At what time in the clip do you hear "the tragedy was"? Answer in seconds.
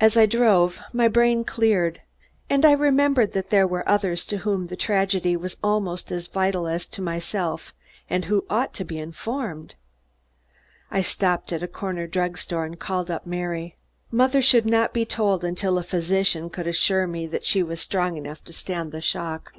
4.68-5.58